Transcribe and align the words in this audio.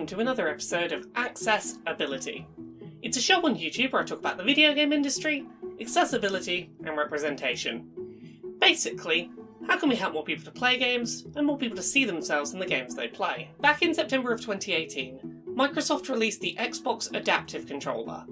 welcome 0.00 0.16
to 0.16 0.22
another 0.22 0.48
episode 0.48 0.92
of 0.92 1.06
Access-Ability. 1.14 2.46
It's 3.02 3.18
a 3.18 3.20
show 3.20 3.44
on 3.44 3.54
YouTube 3.54 3.92
where 3.92 4.00
I 4.00 4.06
talk 4.06 4.20
about 4.20 4.38
the 4.38 4.42
video 4.42 4.72
game 4.72 4.94
industry, 4.94 5.44
accessibility, 5.78 6.70
and 6.86 6.96
representation. 6.96 7.90
Basically, 8.58 9.30
how 9.66 9.78
can 9.78 9.90
we 9.90 9.96
help 9.96 10.14
more 10.14 10.24
people 10.24 10.46
to 10.46 10.50
play 10.52 10.78
games 10.78 11.26
and 11.36 11.46
more 11.46 11.58
people 11.58 11.76
to 11.76 11.82
see 11.82 12.06
themselves 12.06 12.54
in 12.54 12.60
the 12.60 12.64
games 12.64 12.94
they 12.94 13.08
play? 13.08 13.50
Back 13.60 13.82
in 13.82 13.92
September 13.92 14.32
of 14.32 14.40
2018, 14.40 15.42
Microsoft 15.54 16.08
released 16.08 16.40
the 16.40 16.56
Xbox 16.58 17.14
Adaptive 17.14 17.66
Controller, 17.66 18.24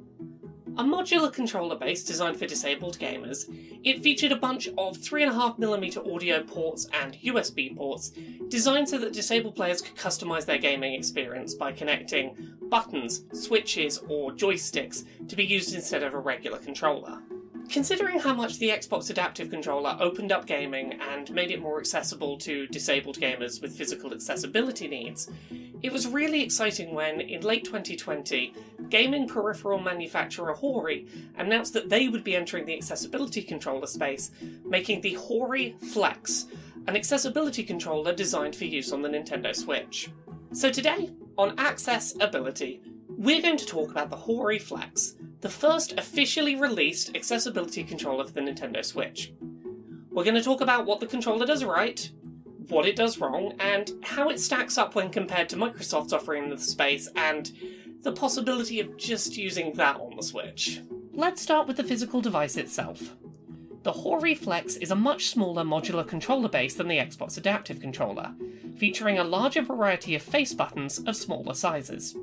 a 0.78 0.84
modular 0.84 1.32
controller 1.32 1.74
base 1.74 2.04
designed 2.04 2.38
for 2.38 2.46
disabled 2.46 2.98
gamers, 3.00 3.52
it 3.82 4.00
featured 4.00 4.30
a 4.30 4.36
bunch 4.36 4.68
of 4.68 4.96
3.5mm 4.96 6.14
audio 6.14 6.40
ports 6.44 6.86
and 7.02 7.14
USB 7.14 7.76
ports 7.76 8.12
designed 8.46 8.88
so 8.88 8.96
that 8.98 9.12
disabled 9.12 9.56
players 9.56 9.82
could 9.82 9.96
customize 9.96 10.46
their 10.46 10.56
gaming 10.58 10.94
experience 10.94 11.52
by 11.52 11.72
connecting 11.72 12.54
buttons, 12.68 13.24
switches, 13.32 13.98
or 14.08 14.30
joysticks 14.30 15.04
to 15.26 15.34
be 15.34 15.44
used 15.44 15.74
instead 15.74 16.04
of 16.04 16.14
a 16.14 16.18
regular 16.18 16.58
controller. 16.58 17.22
Considering 17.68 18.18
how 18.18 18.32
much 18.32 18.58
the 18.58 18.70
Xbox 18.70 19.10
Adaptive 19.10 19.50
Controller 19.50 19.96
opened 20.00 20.32
up 20.32 20.46
gaming 20.46 20.98
and 21.12 21.30
made 21.32 21.50
it 21.50 21.60
more 21.60 21.78
accessible 21.78 22.38
to 22.38 22.66
disabled 22.68 23.18
gamers 23.18 23.60
with 23.60 23.76
physical 23.76 24.14
accessibility 24.14 24.88
needs, 24.88 25.28
it 25.82 25.92
was 25.92 26.08
really 26.08 26.42
exciting 26.42 26.94
when, 26.94 27.20
in 27.20 27.42
late 27.42 27.64
2020, 27.64 28.52
gaming 28.88 29.28
peripheral 29.28 29.78
manufacturer 29.78 30.52
Hori 30.52 31.06
announced 31.36 31.72
that 31.74 31.88
they 31.88 32.08
would 32.08 32.24
be 32.24 32.34
entering 32.34 32.64
the 32.64 32.76
accessibility 32.76 33.42
controller 33.42 33.86
space, 33.86 34.30
making 34.64 35.00
the 35.00 35.14
Hori 35.14 35.76
Flex, 35.92 36.46
an 36.86 36.96
accessibility 36.96 37.62
controller 37.62 38.12
designed 38.12 38.56
for 38.56 38.64
use 38.64 38.92
on 38.92 39.02
the 39.02 39.08
Nintendo 39.08 39.54
Switch. 39.54 40.10
So 40.52 40.70
today, 40.70 41.10
on 41.36 41.54
Access-Ability, 41.58 42.80
we're 43.08 43.42
going 43.42 43.56
to 43.58 43.66
talk 43.66 43.90
about 43.90 44.10
the 44.10 44.16
Hori 44.16 44.58
Flex, 44.58 45.14
the 45.40 45.48
first 45.48 45.92
officially 45.98 46.56
released 46.56 47.14
accessibility 47.14 47.84
controller 47.84 48.24
for 48.24 48.32
the 48.32 48.40
Nintendo 48.40 48.84
Switch. 48.84 49.32
We're 50.10 50.24
going 50.24 50.34
to 50.34 50.42
talk 50.42 50.60
about 50.60 50.86
what 50.86 50.98
the 50.98 51.06
controller 51.06 51.46
does 51.46 51.64
right, 51.64 52.10
what 52.68 52.86
it 52.86 52.96
does 52.96 53.18
wrong, 53.18 53.54
and 53.58 53.92
how 54.02 54.28
it 54.28 54.40
stacks 54.40 54.78
up 54.78 54.94
when 54.94 55.10
compared 55.10 55.48
to 55.48 55.56
Microsoft's 55.56 56.12
offering 56.12 56.44
in 56.44 56.50
the 56.50 56.58
space, 56.58 57.08
and 57.16 57.52
the 58.02 58.12
possibility 58.12 58.80
of 58.80 58.96
just 58.96 59.36
using 59.36 59.72
that 59.74 59.96
on 59.96 60.16
the 60.16 60.22
Switch. 60.22 60.82
Let's 61.12 61.42
start 61.42 61.66
with 61.66 61.76
the 61.76 61.84
physical 61.84 62.20
device 62.20 62.56
itself. 62.56 63.16
The 63.82 63.92
Hori 63.92 64.34
Flex 64.34 64.76
is 64.76 64.90
a 64.90 64.96
much 64.96 65.28
smaller 65.28 65.64
modular 65.64 66.06
controller 66.06 66.48
base 66.48 66.74
than 66.74 66.88
the 66.88 66.98
Xbox 66.98 67.38
Adaptive 67.38 67.80
Controller, 67.80 68.34
featuring 68.76 69.18
a 69.18 69.24
larger 69.24 69.62
variety 69.62 70.14
of 70.14 70.22
face 70.22 70.52
buttons 70.52 70.98
of 70.98 71.16
smaller 71.16 71.54
sizes. 71.54 72.16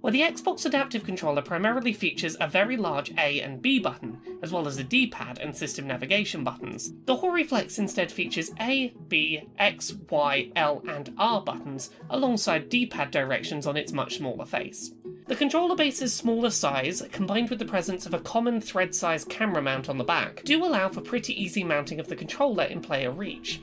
Where 0.00 0.12
the 0.12 0.20
Xbox 0.20 0.66
Adaptive 0.66 1.04
Controller 1.04 1.42
primarily 1.42 1.92
features 1.92 2.36
a 2.38 2.46
very 2.46 2.76
large 2.76 3.12
A 3.16 3.40
and 3.40 3.62
B 3.62 3.78
button, 3.78 4.13
as 4.44 4.52
well 4.52 4.68
as 4.68 4.76
a 4.76 4.84
D 4.84 5.06
pad 5.06 5.38
and 5.38 5.56
system 5.56 5.86
navigation 5.86 6.44
buttons, 6.44 6.92
the 7.06 7.16
Hori 7.16 7.44
Flex 7.44 7.78
instead 7.78 8.12
features 8.12 8.50
A, 8.60 8.92
B, 9.08 9.48
X, 9.58 9.94
Y, 10.10 10.52
L, 10.54 10.84
and 10.86 11.14
R 11.16 11.40
buttons 11.40 11.88
alongside 12.10 12.68
D 12.68 12.84
pad 12.84 13.10
directions 13.10 13.66
on 13.66 13.78
its 13.78 13.90
much 13.90 14.18
smaller 14.18 14.44
face. 14.44 14.92
The 15.28 15.34
controller 15.34 15.74
base's 15.74 16.12
smaller 16.12 16.50
size, 16.50 17.02
combined 17.10 17.48
with 17.48 17.58
the 17.58 17.64
presence 17.64 18.04
of 18.04 18.12
a 18.12 18.20
common 18.20 18.60
thread 18.60 18.94
sized 18.94 19.30
camera 19.30 19.62
mount 19.62 19.88
on 19.88 19.96
the 19.96 20.04
back, 20.04 20.42
do 20.44 20.62
allow 20.62 20.90
for 20.90 21.00
pretty 21.00 21.42
easy 21.42 21.64
mounting 21.64 21.98
of 21.98 22.08
the 22.08 22.16
controller 22.16 22.64
in 22.64 22.82
player 22.82 23.10
reach. 23.10 23.62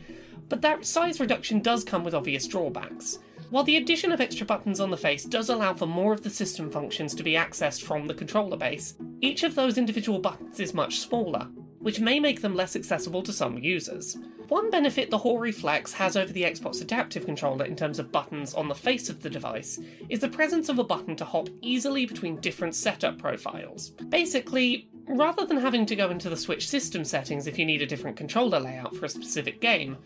But 0.49 0.63
that 0.63 0.87
size 0.87 1.19
reduction 1.19 1.59
does 1.59 1.83
come 1.83 2.03
with 2.03 2.15
obvious 2.15 2.47
drawbacks. 2.47 3.19
While 3.51 3.65
the 3.65 3.77
addition 3.77 4.11
of 4.11 4.19
extra 4.19 4.47
buttons 4.47 4.79
on 4.79 4.89
the 4.89 4.97
face 4.97 5.25
does 5.25 5.49
allow 5.49 5.75
for 5.75 5.85
more 5.85 6.13
of 6.13 6.23
the 6.23 6.29
system 6.31 6.71
functions 6.71 7.13
to 7.13 7.21
be 7.21 7.33
accessed 7.33 7.83
from 7.83 8.07
the 8.07 8.13
controller 8.15 8.57
base, 8.57 8.95
each 9.21 9.43
of 9.43 9.55
those 9.55 9.77
individual 9.77 10.19
buttons 10.19 10.59
is 10.59 10.73
much 10.73 10.99
smaller, 10.99 11.47
which 11.79 11.99
may 11.99 12.19
make 12.19 12.41
them 12.41 12.55
less 12.55 12.75
accessible 12.75 13.23
to 13.23 13.31
some 13.31 13.57
users. 13.57 14.17
One 14.47 14.69
benefit 14.69 15.09
the 15.09 15.17
Hori 15.17 15.51
Flex 15.51 15.93
has 15.93 16.17
over 16.17 16.33
the 16.33 16.43
Xbox 16.43 16.81
Adaptive 16.81 17.25
Controller 17.25 17.65
in 17.65 17.75
terms 17.75 17.99
of 17.99 18.11
buttons 18.11 18.53
on 18.53 18.67
the 18.67 18.75
face 18.75 19.09
of 19.09 19.21
the 19.21 19.29
device 19.29 19.79
is 20.09 20.19
the 20.19 20.27
presence 20.27 20.69
of 20.69 20.77
a 20.77 20.83
button 20.83 21.15
to 21.15 21.25
hop 21.25 21.49
easily 21.61 22.05
between 22.05 22.41
different 22.41 22.75
setup 22.75 23.17
profiles. 23.17 23.91
Basically, 24.09 24.89
rather 25.07 25.45
than 25.45 25.57
having 25.57 25.85
to 25.85 25.95
go 25.95 26.09
into 26.09 26.29
the 26.29 26.35
Switch 26.35 26.67
system 26.67 27.05
settings 27.05 27.47
if 27.47 27.57
you 27.57 27.65
need 27.65 27.81
a 27.81 27.87
different 27.87 28.17
controller 28.17 28.59
layout 28.59 28.95
for 28.95 29.05
a 29.05 29.09
specific 29.09 29.61
game, 29.61 29.97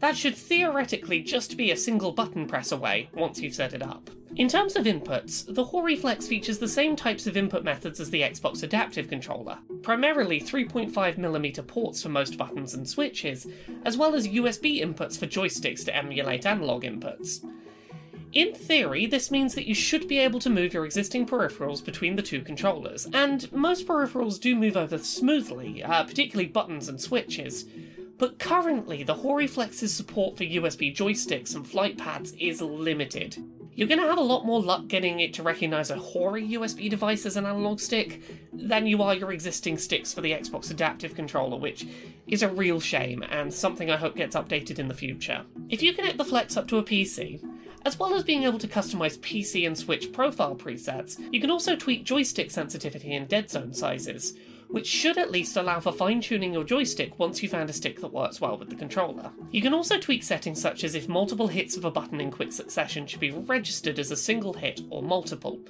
that 0.00 0.16
should 0.16 0.36
theoretically 0.36 1.22
just 1.22 1.56
be 1.56 1.70
a 1.70 1.76
single 1.76 2.12
button 2.12 2.46
press 2.46 2.72
away 2.72 3.08
once 3.14 3.40
you've 3.40 3.54
set 3.54 3.72
it 3.72 3.82
up. 3.82 4.10
In 4.36 4.48
terms 4.48 4.74
of 4.74 4.84
inputs, 4.84 5.54
the 5.54 5.62
Hori 5.62 5.94
Flex 5.94 6.26
features 6.26 6.58
the 6.58 6.66
same 6.66 6.96
types 6.96 7.28
of 7.28 7.36
input 7.36 7.62
methods 7.62 8.00
as 8.00 8.10
the 8.10 8.22
Xbox 8.22 8.64
Adaptive 8.64 9.08
Controller, 9.08 9.58
primarily 9.82 10.40
3.5mm 10.40 11.66
ports 11.68 12.02
for 12.02 12.08
most 12.08 12.36
buttons 12.36 12.74
and 12.74 12.88
switches, 12.88 13.46
as 13.84 13.96
well 13.96 14.16
as 14.16 14.26
USB 14.26 14.82
inputs 14.82 15.16
for 15.16 15.28
joysticks 15.28 15.84
to 15.84 15.94
emulate 15.94 16.46
analog 16.46 16.82
inputs. 16.82 17.48
In 18.32 18.52
theory, 18.52 19.06
this 19.06 19.30
means 19.30 19.54
that 19.54 19.68
you 19.68 19.74
should 19.74 20.08
be 20.08 20.18
able 20.18 20.40
to 20.40 20.50
move 20.50 20.74
your 20.74 20.84
existing 20.84 21.26
peripherals 21.26 21.84
between 21.84 22.16
the 22.16 22.22
two 22.22 22.42
controllers, 22.42 23.06
and 23.14 23.52
most 23.52 23.86
peripherals 23.86 24.40
do 24.40 24.56
move 24.56 24.76
over 24.76 24.98
smoothly, 24.98 25.84
uh, 25.84 26.02
particularly 26.02 26.48
buttons 26.48 26.88
and 26.88 27.00
switches, 27.00 27.66
but 28.18 28.40
currently, 28.40 29.04
the 29.04 29.14
Hori 29.14 29.46
Flex's 29.46 29.94
support 29.94 30.36
for 30.36 30.44
USB 30.44 30.92
joysticks 30.92 31.54
and 31.54 31.64
flight 31.64 31.96
pads 31.96 32.32
is 32.32 32.60
limited. 32.60 33.36
You're 33.76 33.88
going 33.88 34.00
to 34.00 34.06
have 34.06 34.18
a 34.18 34.22
lot 34.22 34.46
more 34.46 34.62
luck 34.62 34.86
getting 34.86 35.18
it 35.18 35.34
to 35.34 35.42
recognise 35.42 35.90
a 35.90 35.96
Hori 35.96 36.50
USB 36.50 36.88
device 36.88 37.26
as 37.26 37.36
an 37.36 37.44
analog 37.44 37.80
stick 37.80 38.22
than 38.52 38.86
you 38.86 39.02
are 39.02 39.14
your 39.14 39.32
existing 39.32 39.78
sticks 39.78 40.14
for 40.14 40.20
the 40.20 40.30
Xbox 40.30 40.70
Adaptive 40.70 41.16
Controller, 41.16 41.56
which 41.56 41.84
is 42.28 42.44
a 42.44 42.48
real 42.48 42.78
shame 42.78 43.24
and 43.28 43.52
something 43.52 43.90
I 43.90 43.96
hope 43.96 44.14
gets 44.14 44.36
updated 44.36 44.78
in 44.78 44.86
the 44.86 44.94
future. 44.94 45.44
If 45.68 45.82
you 45.82 45.92
connect 45.92 46.18
the 46.18 46.24
Flex 46.24 46.56
up 46.56 46.68
to 46.68 46.78
a 46.78 46.84
PC, 46.84 47.42
as 47.84 47.98
well 47.98 48.14
as 48.14 48.22
being 48.22 48.44
able 48.44 48.60
to 48.60 48.68
customize 48.68 49.18
PC 49.18 49.66
and 49.66 49.76
Switch 49.76 50.12
profile 50.12 50.54
presets, 50.54 51.18
you 51.32 51.40
can 51.40 51.50
also 51.50 51.74
tweak 51.74 52.04
joystick 52.04 52.52
sensitivity 52.52 53.12
and 53.12 53.28
dead 53.28 53.50
zone 53.50 53.74
sizes, 53.74 54.34
which 54.74 54.88
should 54.88 55.16
at 55.18 55.30
least 55.30 55.56
allow 55.56 55.78
for 55.78 55.92
fine 55.92 56.20
tuning 56.20 56.52
your 56.52 56.64
joystick 56.64 57.16
once 57.16 57.40
you 57.40 57.48
found 57.48 57.70
a 57.70 57.72
stick 57.72 58.00
that 58.00 58.12
works 58.12 58.40
well 58.40 58.58
with 58.58 58.68
the 58.68 58.74
controller. 58.74 59.30
You 59.52 59.62
can 59.62 59.72
also 59.72 60.00
tweak 60.00 60.24
settings 60.24 60.60
such 60.60 60.82
as 60.82 60.96
if 60.96 61.08
multiple 61.08 61.46
hits 61.46 61.76
of 61.76 61.84
a 61.84 61.92
button 61.92 62.20
in 62.20 62.32
quick 62.32 62.50
succession 62.50 63.06
should 63.06 63.20
be 63.20 63.30
registered 63.30 64.00
as 64.00 64.10
a 64.10 64.16
single 64.16 64.54
hit 64.54 64.80
or 64.90 65.00
multiple, 65.00 65.60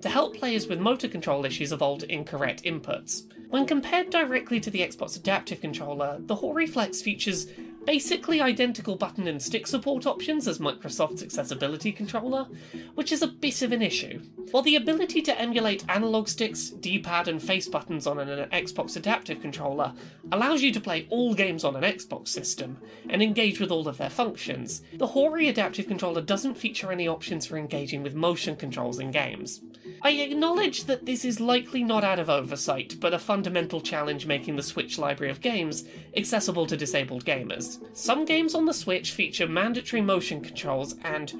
to 0.00 0.08
help 0.08 0.34
players 0.34 0.66
with 0.66 0.80
motor 0.80 1.08
control 1.08 1.44
issues 1.44 1.72
avoid 1.72 2.04
incorrect 2.04 2.62
inputs. 2.62 3.24
When 3.50 3.66
compared 3.66 4.08
directly 4.08 4.60
to 4.60 4.70
the 4.70 4.80
Xbox 4.80 5.14
Adaptive 5.14 5.60
Controller, 5.60 6.16
the 6.20 6.36
Hori 6.36 6.66
Flex 6.66 7.02
features 7.02 7.48
basically 7.84 8.40
identical 8.40 8.96
button 8.96 9.28
and 9.28 9.42
stick 9.42 9.66
support 9.66 10.06
options 10.06 10.48
as 10.48 10.58
Microsoft's 10.58 11.22
accessibility 11.22 11.92
controller, 11.92 12.46
which 12.94 13.12
is 13.12 13.22
a 13.22 13.28
bit 13.28 13.62
of 13.62 13.72
an 13.72 13.82
issue. 13.82 14.20
While 14.50 14.62
the 14.62 14.76
ability 14.76 15.22
to 15.22 15.40
emulate 15.40 15.84
analog 15.88 16.28
sticks, 16.28 16.70
D-pad 16.70 17.28
and 17.28 17.42
face 17.42 17.68
buttons 17.68 18.06
on 18.06 18.18
an 18.18 18.48
Xbox 18.50 18.96
adaptive 18.96 19.40
controller 19.40 19.92
allows 20.32 20.62
you 20.62 20.72
to 20.72 20.80
play 20.80 21.06
all 21.10 21.34
games 21.34 21.64
on 21.64 21.76
an 21.76 21.82
Xbox 21.82 22.28
system 22.28 22.78
and 23.08 23.22
engage 23.22 23.60
with 23.60 23.70
all 23.70 23.88
of 23.88 23.98
their 23.98 24.10
functions, 24.10 24.82
the 24.94 25.08
Hori 25.08 25.48
adaptive 25.48 25.86
controller 25.86 26.20
doesn't 26.20 26.54
feature 26.54 26.92
any 26.92 27.08
options 27.08 27.46
for 27.46 27.56
engaging 27.56 28.02
with 28.02 28.14
motion 28.14 28.56
controls 28.56 28.98
in 28.98 29.10
games. 29.10 29.60
I 30.06 30.10
acknowledge 30.10 30.84
that 30.84 31.06
this 31.06 31.24
is 31.24 31.40
likely 31.40 31.82
not 31.82 32.04
out 32.04 32.18
of 32.18 32.28
oversight, 32.28 32.96
but 33.00 33.14
a 33.14 33.18
fundamental 33.18 33.80
challenge 33.80 34.26
making 34.26 34.56
the 34.56 34.62
Switch 34.62 34.98
library 34.98 35.30
of 35.30 35.40
games 35.40 35.84
accessible 36.14 36.66
to 36.66 36.76
disabled 36.76 37.24
gamers. 37.24 37.78
Some 37.96 38.26
games 38.26 38.54
on 38.54 38.66
the 38.66 38.74
Switch 38.74 39.12
feature 39.12 39.48
mandatory 39.48 40.02
motion 40.02 40.42
controls, 40.42 40.94
and 41.04 41.32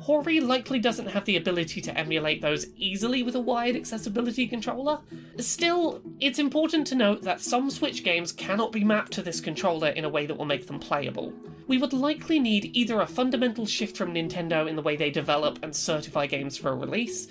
Hori 0.00 0.38
likely 0.38 0.78
doesn't 0.78 1.06
have 1.06 1.24
the 1.24 1.38
ability 1.38 1.80
to 1.80 1.96
emulate 1.96 2.42
those 2.42 2.66
easily 2.76 3.22
with 3.22 3.36
a 3.36 3.40
wired 3.40 3.74
accessibility 3.74 4.46
controller. 4.46 5.00
Still, 5.38 6.02
it's 6.20 6.38
important 6.38 6.86
to 6.88 6.94
note 6.96 7.22
that 7.22 7.40
some 7.40 7.70
Switch 7.70 8.04
games 8.04 8.32
cannot 8.32 8.70
be 8.70 8.84
mapped 8.84 9.12
to 9.12 9.22
this 9.22 9.40
controller 9.40 9.88
in 9.88 10.04
a 10.04 10.10
way 10.10 10.26
that 10.26 10.36
will 10.36 10.44
make 10.44 10.66
them 10.66 10.78
playable. 10.78 11.32
We 11.68 11.78
would 11.78 11.94
likely 11.94 12.38
need 12.38 12.76
either 12.76 13.00
a 13.00 13.06
fundamental 13.06 13.64
shift 13.64 13.96
from 13.96 14.12
Nintendo 14.12 14.68
in 14.68 14.76
the 14.76 14.82
way 14.82 14.96
they 14.96 15.10
develop 15.10 15.58
and 15.62 15.74
certify 15.74 16.26
games 16.26 16.58
for 16.58 16.70
a 16.70 16.74
release, 16.74 17.28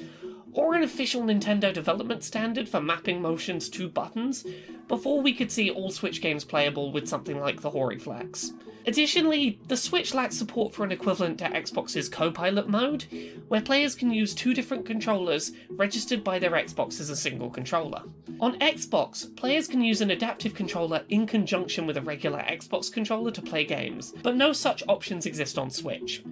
or 0.54 0.76
an 0.76 0.84
official 0.84 1.22
Nintendo 1.22 1.74
development 1.74 2.24
standard 2.24 2.68
for 2.68 2.82
mapping 2.82 3.22
motions 3.22 3.70
to 3.70 3.90
buttons 3.90 4.46
before 4.88 5.22
we 5.22 5.34
could 5.34 5.52
see 5.52 5.70
all 5.70 5.92
Switch 5.92 6.22
games 6.22 6.44
playable 6.44 6.92
with 6.92 7.08
something 7.08 7.40
like 7.40 7.62
the 7.62 7.70
Hori 7.70 8.00
Flex. 8.00 8.54
Additionally, 8.88 9.60
the 9.68 9.78
Switch 9.78 10.14
lacks 10.14 10.36
support 10.36 10.74
for 10.74 10.84
an 10.84 10.92
equivalent 10.92 11.38
to 11.38 11.50
Xbox's 11.50 12.10
Copilot 12.10 12.70
mode, 12.70 13.06
where 13.48 13.62
players 13.62 13.94
can 13.94 14.10
use 14.10 14.34
two 14.34 14.54
different 14.54 14.86
controllers 14.86 15.52
registered 15.70 16.24
by 16.24 16.40
their 16.40 16.52
Xbox 16.52 17.00
as 17.00 17.10
a 17.10 17.16
single 17.16 17.50
controller. 17.50 18.02
On 18.40 18.58
Xbox, 18.60 19.36
players 19.36 19.68
can 19.68 19.82
use 19.82 20.02
an 20.02 20.10
adaptive 20.10 20.56
controller 20.56 21.04
in 21.10 21.28
conjunction 21.28 21.86
with 21.86 21.98
a 21.98 22.02
regular 22.02 22.40
Xbox 22.40 22.92
controller 22.92 23.32
to 23.32 23.42
play 23.42 23.66
games, 23.66 24.14
but 24.24 24.36
no 24.36 24.54
such 24.54 24.82
options 24.88 25.26
exist 25.26 25.58
on 25.60 25.70
Switch. 25.70 26.24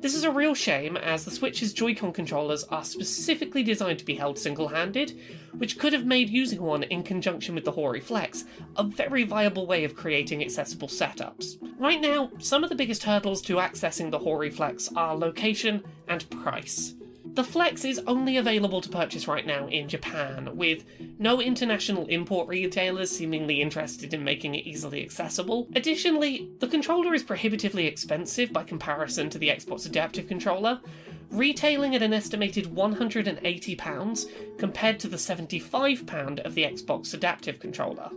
This 0.00 0.14
is 0.14 0.22
a 0.22 0.30
real 0.30 0.54
shame, 0.54 0.96
as 0.96 1.24
the 1.24 1.32
Switch's 1.32 1.72
Joy-Con 1.72 2.12
controllers 2.12 2.62
are 2.64 2.84
specifically 2.84 3.64
designed 3.64 3.98
to 3.98 4.04
be 4.04 4.14
held 4.14 4.38
single-handed, 4.38 5.18
which 5.54 5.76
could 5.76 5.92
have 5.92 6.06
made 6.06 6.30
using 6.30 6.62
one 6.62 6.84
in 6.84 7.02
conjunction 7.02 7.56
with 7.56 7.64
the 7.64 7.72
Hori 7.72 7.98
Flex 7.98 8.44
a 8.76 8.84
very 8.84 9.24
viable 9.24 9.66
way 9.66 9.82
of 9.82 9.96
creating 9.96 10.40
accessible 10.40 10.86
setups. 10.86 11.56
Right 11.80 12.00
now, 12.00 12.30
some 12.38 12.62
of 12.62 12.70
the 12.70 12.76
biggest 12.76 13.02
hurdles 13.02 13.42
to 13.42 13.56
accessing 13.56 14.12
the 14.12 14.20
Hori 14.20 14.50
Flex 14.50 14.88
are 14.94 15.16
location 15.16 15.82
and 16.06 16.30
price. 16.30 16.94
The 17.38 17.44
Flex 17.44 17.84
is 17.84 18.00
only 18.04 18.36
available 18.36 18.80
to 18.80 18.88
purchase 18.88 19.28
right 19.28 19.46
now 19.46 19.68
in 19.68 19.88
Japan, 19.88 20.56
with 20.56 20.82
no 21.20 21.40
international 21.40 22.04
import 22.08 22.48
retailers 22.48 23.12
seemingly 23.12 23.62
interested 23.62 24.12
in 24.12 24.24
making 24.24 24.56
it 24.56 24.66
easily 24.66 25.04
accessible. 25.04 25.68
Additionally, 25.76 26.50
the 26.58 26.66
controller 26.66 27.14
is 27.14 27.22
prohibitively 27.22 27.86
expensive 27.86 28.52
by 28.52 28.64
comparison 28.64 29.30
to 29.30 29.38
the 29.38 29.50
Xbox 29.50 29.86
Adaptive 29.86 30.26
Controller, 30.26 30.80
retailing 31.30 31.94
at 31.94 32.02
an 32.02 32.12
estimated 32.12 32.74
£180 32.74 34.58
compared 34.58 34.98
to 34.98 35.06
the 35.06 35.16
£75 35.16 36.40
of 36.40 36.56
the 36.56 36.64
Xbox 36.64 37.14
Adaptive 37.14 37.60
Controller. 37.60 38.10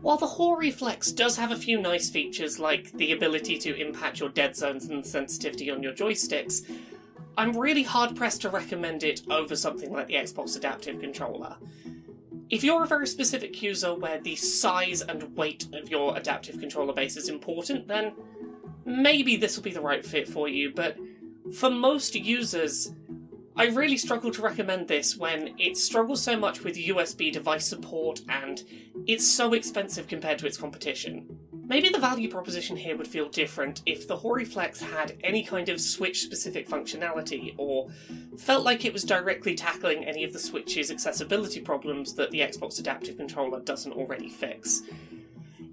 While 0.00 0.16
the 0.16 0.26
Hori 0.28 0.70
Flex 0.70 1.10
does 1.10 1.36
have 1.36 1.50
a 1.50 1.56
few 1.56 1.80
nice 1.80 2.08
features 2.08 2.60
like 2.60 2.92
the 2.92 3.10
ability 3.10 3.58
to 3.58 3.74
impact 3.74 4.20
your 4.20 4.30
dead 4.30 4.54
zones 4.56 4.86
and 4.86 5.04
sensitivity 5.04 5.70
on 5.70 5.82
your 5.82 5.92
joysticks, 5.92 6.64
I'm 7.36 7.56
really 7.56 7.82
hard 7.82 8.16
pressed 8.16 8.42
to 8.42 8.50
recommend 8.50 9.02
it 9.02 9.22
over 9.30 9.56
something 9.56 9.92
like 9.92 10.08
the 10.08 10.14
Xbox 10.14 10.56
Adaptive 10.56 11.00
Controller. 11.00 11.56
If 12.50 12.64
you're 12.64 12.82
a 12.82 12.86
very 12.86 13.06
specific 13.06 13.62
user 13.62 13.94
where 13.94 14.20
the 14.20 14.36
size 14.36 15.02
and 15.02 15.36
weight 15.36 15.66
of 15.72 15.88
your 15.88 16.16
adaptive 16.16 16.58
controller 16.58 16.92
base 16.92 17.16
is 17.16 17.28
important, 17.28 17.86
then 17.86 18.12
maybe 18.84 19.36
this 19.36 19.56
will 19.56 19.62
be 19.62 19.70
the 19.70 19.80
right 19.80 20.04
fit 20.04 20.28
for 20.28 20.48
you, 20.48 20.72
but 20.74 20.96
for 21.54 21.70
most 21.70 22.14
users, 22.14 22.92
I 23.56 23.66
really 23.66 23.96
struggle 23.96 24.30
to 24.32 24.42
recommend 24.42 24.88
this 24.88 25.16
when 25.16 25.54
it 25.58 25.76
struggles 25.76 26.22
so 26.22 26.36
much 26.36 26.64
with 26.64 26.76
USB 26.76 27.32
device 27.32 27.66
support 27.66 28.20
and 28.28 28.62
it's 29.06 29.26
so 29.26 29.52
expensive 29.52 30.06
compared 30.06 30.38
to 30.38 30.46
its 30.46 30.56
competition. 30.56 31.39
Maybe 31.70 31.88
the 31.88 32.00
value 32.00 32.28
proposition 32.28 32.76
here 32.76 32.96
would 32.96 33.06
feel 33.06 33.28
different 33.28 33.82
if 33.86 34.08
the 34.08 34.16
Hori 34.16 34.44
Flex 34.44 34.82
had 34.82 35.16
any 35.22 35.44
kind 35.44 35.68
of 35.68 35.80
Switch 35.80 36.22
specific 36.22 36.68
functionality, 36.68 37.54
or 37.58 37.88
felt 38.36 38.64
like 38.64 38.84
it 38.84 38.92
was 38.92 39.04
directly 39.04 39.54
tackling 39.54 40.04
any 40.04 40.24
of 40.24 40.32
the 40.32 40.38
Switch's 40.40 40.90
accessibility 40.90 41.60
problems 41.60 42.14
that 42.14 42.32
the 42.32 42.40
Xbox 42.40 42.80
Adaptive 42.80 43.16
Controller 43.16 43.60
doesn't 43.60 43.92
already 43.92 44.28
fix. 44.28 44.82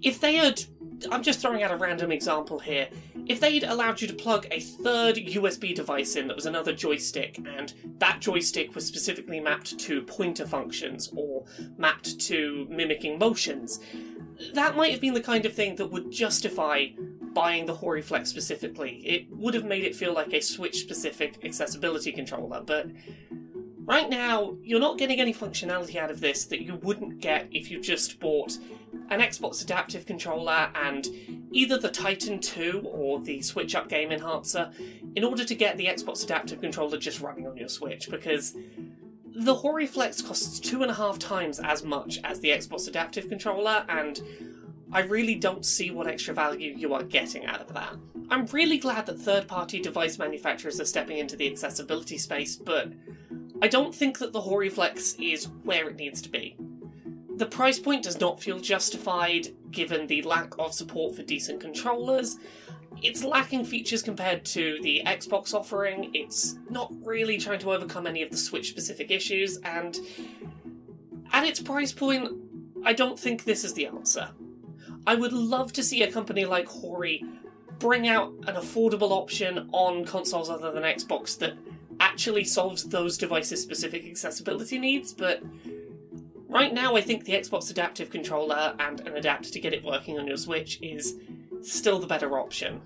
If 0.00 0.20
they 0.20 0.36
had 0.36 0.62
I'm 1.10 1.22
just 1.22 1.40
throwing 1.40 1.62
out 1.62 1.70
a 1.70 1.76
random 1.76 2.10
example 2.10 2.58
here. 2.58 2.88
If 3.26 3.40
they'd 3.40 3.64
allowed 3.64 4.00
you 4.00 4.08
to 4.08 4.14
plug 4.14 4.46
a 4.50 4.60
third 4.60 5.16
USB 5.16 5.74
device 5.74 6.16
in 6.16 6.26
that 6.26 6.34
was 6.34 6.46
another 6.46 6.72
joystick, 6.72 7.38
and 7.38 7.72
that 7.98 8.20
joystick 8.20 8.74
was 8.74 8.86
specifically 8.86 9.38
mapped 9.38 9.78
to 9.78 10.02
pointer 10.02 10.46
functions 10.46 11.12
or 11.14 11.44
mapped 11.76 12.18
to 12.20 12.66
mimicking 12.70 13.18
motions, 13.18 13.80
that 14.54 14.76
might 14.76 14.92
have 14.92 15.00
been 15.00 15.14
the 15.14 15.20
kind 15.20 15.44
of 15.46 15.52
thing 15.52 15.76
that 15.76 15.86
would 15.86 16.10
justify 16.10 16.86
buying 17.32 17.66
the 17.66 17.74
Hori 17.74 18.02
Flex 18.02 18.28
specifically. 18.28 19.02
It 19.04 19.26
would 19.30 19.54
have 19.54 19.64
made 19.64 19.84
it 19.84 19.94
feel 19.94 20.12
like 20.12 20.32
a 20.32 20.40
Switch 20.40 20.80
specific 20.80 21.44
accessibility 21.44 22.12
controller, 22.12 22.62
but 22.64 22.88
right 23.84 24.10
now, 24.10 24.56
you're 24.62 24.80
not 24.80 24.98
getting 24.98 25.20
any 25.20 25.32
functionality 25.32 25.96
out 25.96 26.10
of 26.10 26.20
this 26.20 26.44
that 26.46 26.62
you 26.62 26.76
wouldn't 26.76 27.20
get 27.20 27.48
if 27.50 27.70
you 27.70 27.80
just 27.80 28.20
bought 28.20 28.58
an 29.10 29.20
Xbox 29.20 29.62
Adaptive 29.62 30.04
Controller 30.04 30.70
and 30.74 31.08
either 31.50 31.78
the 31.78 31.88
Titan 31.88 32.38
2 32.40 32.82
or 32.84 33.20
the 33.20 33.40
Switch 33.40 33.74
Up 33.74 33.88
Game 33.88 34.12
Enhancer 34.12 34.70
in 35.16 35.24
order 35.24 35.44
to 35.44 35.54
get 35.54 35.78
the 35.78 35.86
Xbox 35.86 36.22
Adaptive 36.22 36.60
Controller 36.60 36.98
just 36.98 37.20
running 37.20 37.46
on 37.46 37.56
your 37.56 37.68
Switch, 37.68 38.10
because 38.10 38.54
the 39.38 39.54
Hori 39.54 39.86
Flex 39.86 40.20
costs 40.20 40.58
two 40.58 40.82
and 40.82 40.90
a 40.90 40.94
half 40.94 41.16
times 41.16 41.60
as 41.60 41.84
much 41.84 42.18
as 42.24 42.40
the 42.40 42.48
Xbox 42.48 42.88
Adaptive 42.88 43.28
Controller, 43.28 43.84
and 43.88 44.20
I 44.90 45.00
really 45.00 45.36
don't 45.36 45.64
see 45.64 45.92
what 45.92 46.08
extra 46.08 46.34
value 46.34 46.74
you 46.76 46.92
are 46.92 47.04
getting 47.04 47.46
out 47.46 47.60
of 47.60 47.72
that. 47.72 47.94
I'm 48.30 48.46
really 48.46 48.78
glad 48.78 49.06
that 49.06 49.20
third 49.20 49.46
party 49.46 49.78
device 49.78 50.18
manufacturers 50.18 50.80
are 50.80 50.84
stepping 50.84 51.18
into 51.18 51.36
the 51.36 51.48
accessibility 51.48 52.18
space, 52.18 52.56
but 52.56 52.92
I 53.62 53.68
don't 53.68 53.94
think 53.94 54.18
that 54.18 54.32
the 54.32 54.40
Hori 54.40 54.70
Flex 54.70 55.14
is 55.20 55.44
where 55.62 55.88
it 55.88 55.96
needs 55.96 56.20
to 56.22 56.28
be. 56.28 56.56
The 57.38 57.46
price 57.46 57.78
point 57.78 58.02
does 58.02 58.18
not 58.18 58.42
feel 58.42 58.58
justified 58.58 59.46
given 59.70 60.08
the 60.08 60.22
lack 60.22 60.58
of 60.58 60.74
support 60.74 61.14
for 61.14 61.22
decent 61.22 61.60
controllers, 61.60 62.36
it's 63.00 63.22
lacking 63.22 63.64
features 63.64 64.02
compared 64.02 64.44
to 64.46 64.80
the 64.82 65.02
Xbox 65.06 65.54
offering, 65.54 66.10
it's 66.14 66.58
not 66.68 66.92
really 67.04 67.38
trying 67.38 67.60
to 67.60 67.72
overcome 67.72 68.08
any 68.08 68.22
of 68.22 68.30
the 68.32 68.36
Switch 68.36 68.70
specific 68.70 69.12
issues, 69.12 69.58
and 69.58 70.00
at 71.32 71.44
its 71.44 71.60
price 71.60 71.92
point, 71.92 72.32
I 72.84 72.92
don't 72.92 73.16
think 73.16 73.44
this 73.44 73.62
is 73.62 73.72
the 73.74 73.86
answer. 73.86 74.30
I 75.06 75.14
would 75.14 75.32
love 75.32 75.72
to 75.74 75.82
see 75.84 76.02
a 76.02 76.10
company 76.10 76.44
like 76.44 76.66
Hori 76.66 77.24
bring 77.78 78.08
out 78.08 78.32
an 78.48 78.56
affordable 78.56 79.12
option 79.12 79.68
on 79.70 80.04
consoles 80.04 80.50
other 80.50 80.72
than 80.72 80.82
Xbox 80.82 81.38
that 81.38 81.56
actually 82.00 82.42
solves 82.42 82.82
those 82.82 83.16
devices' 83.16 83.62
specific 83.62 84.06
accessibility 84.06 84.76
needs, 84.76 85.12
but 85.12 85.40
right 86.48 86.72
now 86.72 86.96
I 86.96 87.00
think 87.00 87.24
the 87.24 87.32
Xbox 87.32 87.70
Adaptive 87.70 88.10
Controller 88.10 88.74
and 88.78 89.00
an 89.00 89.16
adapter 89.16 89.50
to 89.50 89.60
get 89.60 89.72
it 89.72 89.84
working 89.84 90.18
on 90.18 90.26
your 90.26 90.36
Switch 90.36 90.78
is 90.82 91.16
still 91.62 91.98
the 91.98 92.06
better 92.06 92.38
option. 92.38 92.80